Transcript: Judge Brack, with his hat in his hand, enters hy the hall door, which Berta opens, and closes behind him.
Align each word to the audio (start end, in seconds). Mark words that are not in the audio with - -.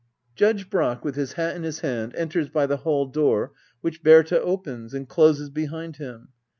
Judge 0.35 0.67
Brack, 0.67 1.05
with 1.05 1.13
his 1.13 1.33
hat 1.33 1.55
in 1.55 1.61
his 1.61 1.81
hand, 1.81 2.15
enters 2.15 2.47
hy 2.51 2.65
the 2.65 2.77
hall 2.77 3.05
door, 3.05 3.53
which 3.81 4.01
Berta 4.01 4.41
opens, 4.41 4.95
and 4.95 5.07
closes 5.07 5.51
behind 5.51 5.97
him. 5.97 6.29